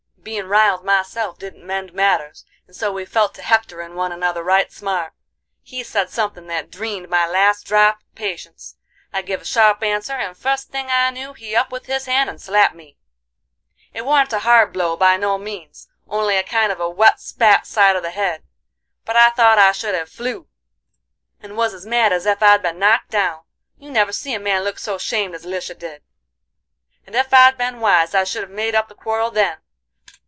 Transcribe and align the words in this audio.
"Bein' 0.23 0.45
riled 0.45 0.85
myself 0.85 1.39
didn't 1.39 1.65
mend 1.65 1.93
matters, 1.93 2.45
and 2.67 2.75
so 2.75 2.91
we 2.91 3.05
fell 3.05 3.27
to 3.29 3.41
hectorin' 3.41 3.95
one 3.95 4.11
another 4.11 4.43
right 4.43 4.71
smart. 4.71 5.13
He 5.63 5.83
said 5.83 6.11
somethin' 6.11 6.45
that 6.45 6.69
dreened 6.69 7.09
my 7.09 7.25
last 7.25 7.63
drop 7.65 8.01
of 8.03 8.13
patience; 8.15 8.75
I 9.11 9.23
give 9.23 9.41
a 9.41 9.45
sharp 9.45 9.81
answer, 9.81 10.13
and 10.13 10.37
fust 10.37 10.69
thing 10.69 10.89
I 10.91 11.09
knew 11.09 11.33
he 11.33 11.55
up 11.55 11.71
with 11.71 11.87
his 11.87 12.05
hand 12.05 12.29
and 12.29 12.39
slapped 12.39 12.75
me. 12.75 12.97
It 13.93 14.05
warn't 14.05 14.31
a 14.31 14.37
hard 14.39 14.71
blow 14.73 14.95
by 14.95 15.17
no 15.17 15.39
means, 15.39 15.87
only 16.07 16.37
a 16.37 16.43
kind 16.43 16.71
of 16.71 16.79
a 16.79 16.87
wet 16.87 17.19
spat 17.19 17.65
side 17.65 17.95
of 17.95 18.03
the 18.03 18.11
head; 18.11 18.43
but 19.05 19.15
I 19.17 19.31
thought 19.31 19.57
I 19.57 19.71
should 19.71 19.95
have 19.95 20.07
flew, 20.07 20.45
and 21.41 21.57
was 21.57 21.73
as 21.73 21.87
mad 21.87 22.13
as 22.13 22.27
ef 22.27 22.43
I'd 22.43 22.61
been 22.61 22.77
knocked 22.77 23.09
down. 23.09 23.41
You 23.75 23.89
never 23.89 24.11
see 24.13 24.35
a 24.35 24.39
man 24.39 24.63
look 24.65 24.77
so 24.77 24.99
'shamed 24.99 25.33
as 25.33 25.45
Lisha 25.45 25.73
did, 25.73 26.03
and 27.07 27.15
ef 27.15 27.33
I'd 27.33 27.57
been 27.57 27.79
wise 27.79 28.13
I 28.13 28.23
should 28.23 28.43
have 28.43 28.51
made 28.51 28.75
up 28.75 28.87
the 28.87 28.93
quarrel 28.93 29.31
then. 29.31 29.57